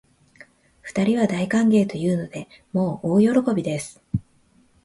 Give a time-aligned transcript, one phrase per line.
[0.81, 4.01] 二人は大歓迎というので、もう大喜びです